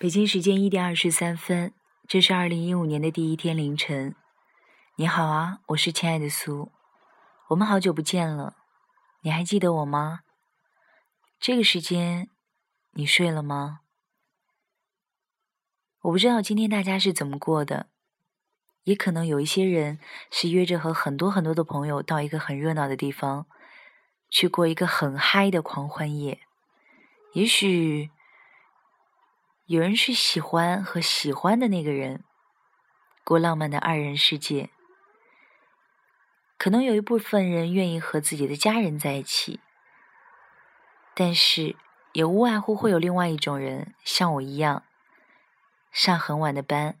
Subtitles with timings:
[0.00, 1.74] 北京时间一点二十三分，
[2.06, 4.14] 这是二零一五年的第一天凌晨。
[4.94, 6.70] 你好啊，我是亲爱的苏，
[7.48, 8.58] 我们好久不见了，
[9.22, 10.20] 你还记得我吗？
[11.40, 12.30] 这个时间，
[12.92, 13.80] 你睡了吗？
[16.02, 17.88] 我不知道今天大家是怎么过的，
[18.84, 19.98] 也可能有一些人
[20.30, 23.48] 是约着和很多很多的朋友到一个很热闹的地方，
[24.30, 26.38] 去过一个很嗨的狂欢夜，
[27.32, 28.12] 也许。
[29.68, 32.24] 有人是喜欢和喜欢的那个人
[33.22, 34.70] 过浪漫的二人世界，
[36.56, 39.60] 可能有一部分人愿意和自己的家人在一起，
[41.14, 41.76] 但是
[42.14, 44.84] 也无外乎会有另外一种人像我一样，
[45.92, 46.98] 上很晚的班，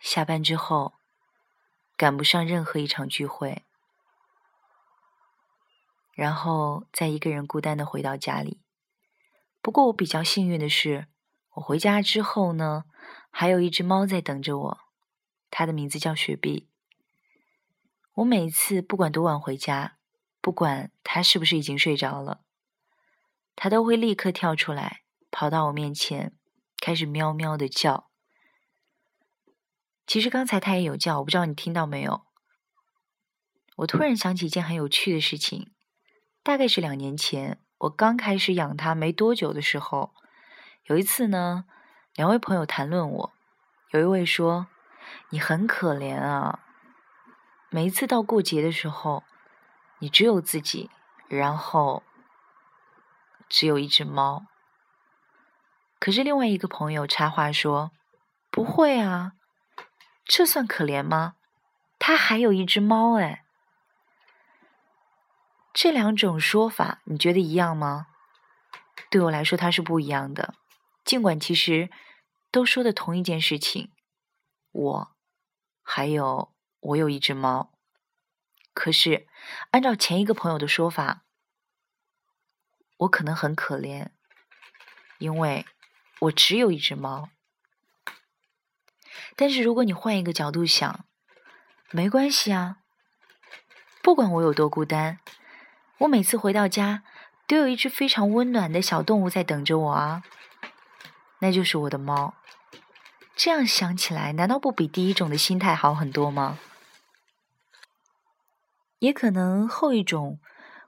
[0.00, 0.94] 下班之后
[1.96, 3.62] 赶不上任何一场聚会，
[6.14, 8.60] 然后再一个人孤单的回到家里。
[9.62, 11.06] 不过我比较幸运的是。
[11.58, 12.84] 我回家之后呢，
[13.30, 14.78] 还有一只猫在等着我，
[15.50, 16.68] 它的名字叫雪碧。
[18.14, 19.98] 我每次不管多晚回家，
[20.40, 22.42] 不管它是不是已经睡着了，
[23.56, 26.36] 它都会立刻跳出来，跑到我面前，
[26.80, 28.08] 开始喵喵的叫。
[30.06, 32.22] 其实刚才它也有叫，我不知道你听到没有。
[33.78, 35.72] 我突然想起一件很有趣的事情，
[36.42, 40.14] 大概是两年前，我刚开始养它没多久的时候。
[40.88, 41.66] 有一次呢，
[42.14, 43.32] 两位朋友谈论我，
[43.90, 44.68] 有一位说
[45.28, 46.60] ：“你很可怜啊，
[47.68, 49.22] 每一次到过节的时候，
[49.98, 50.90] 你只有自己，
[51.28, 52.02] 然后
[53.50, 54.46] 只有一只猫。”
[56.00, 57.90] 可是另外一个朋友插话说
[58.50, 59.32] ：“不会啊，
[60.24, 61.34] 这算可怜吗？
[61.98, 63.44] 他还有一只猫哎。”
[65.74, 68.06] 这两种说法你觉得一样吗？
[69.10, 70.54] 对我来说，它是不一样的。
[71.08, 71.88] 尽管其实
[72.50, 73.90] 都说的同一件事情，
[74.70, 75.16] 我
[75.82, 77.72] 还有我有一只猫，
[78.74, 79.26] 可是
[79.70, 81.24] 按照前一个朋友的说法，
[82.98, 84.08] 我可能很可怜，
[85.16, 85.64] 因为
[86.20, 87.30] 我只有一只猫。
[89.34, 91.06] 但是如果你换一个角度想，
[91.90, 92.80] 没关系啊，
[94.02, 95.20] 不管我有多孤单，
[96.00, 97.02] 我每次回到家
[97.46, 100.22] 都有一只非常温暖的小动物在等着我啊。
[101.40, 102.34] 那就是我的猫。
[103.36, 106.58] 这样想起来，难道不比第一种的心态好很多吗？
[108.98, 110.40] 也可能后一种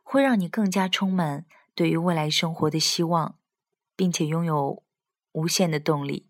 [0.03, 1.47] 会让你更加充满
[1.77, 3.37] 对于未来生活的希望，
[3.95, 4.83] 并且拥有
[5.31, 6.27] 无限的动力。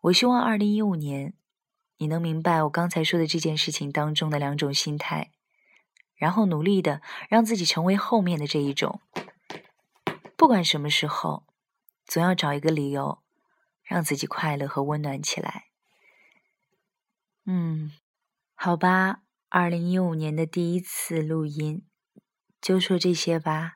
[0.00, 1.34] 我希望二零一五年
[1.98, 5.30] 你能明白我刚才说的这件事情当中的两种心态，
[6.16, 9.02] 然后努力的让自己成为后面的这一种。
[10.36, 11.44] 不管什么时候。
[12.06, 13.22] 总要找一个理由，
[13.82, 15.64] 让自己快乐和温暖起来。
[17.46, 17.92] 嗯，
[18.54, 21.86] 好吧，二零一五年的第一次录音，
[22.60, 23.74] 就说这些吧。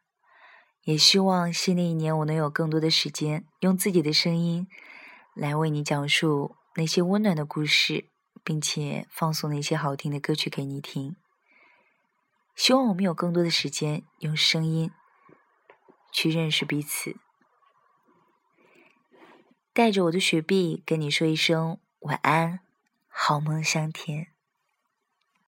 [0.82, 4.66] 也希望新的一年我能有更多的时间，用自己的声音
[5.34, 8.08] 来为你讲述那些温暖的故事，
[8.42, 11.16] 并且放送那些好听的歌曲给你听。
[12.56, 14.90] 希望我们有更多的时间，用声音
[16.10, 17.16] 去认识彼此。
[19.78, 22.58] 带着我的雪碧，跟你说一声晚安，
[23.06, 24.26] 好梦香甜。